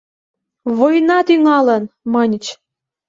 «Война 0.77 1.17
тӱҥалын!»— 1.27 1.83
маньыч. 2.13 2.45